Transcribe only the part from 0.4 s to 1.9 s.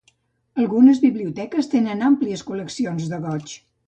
Algunes biblioteques